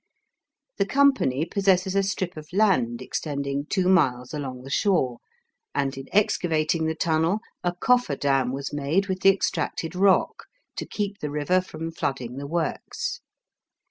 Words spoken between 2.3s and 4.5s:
of land extending two miles